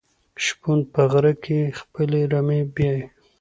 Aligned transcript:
شپون 0.45 0.79
په 0.93 1.01
غره 1.11 1.33
کې 1.43 1.59
خپلې 1.79 2.21
رمې 2.31 2.59
پيايي. 2.75 3.03